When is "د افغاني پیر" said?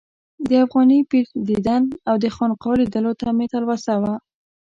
0.49-1.25